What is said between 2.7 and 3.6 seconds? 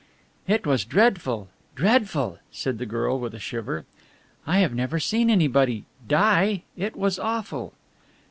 the girl with a